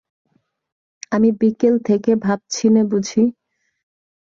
[1.11, 3.23] আমি বিকেল থেকে ভাবছিনে বুঝি?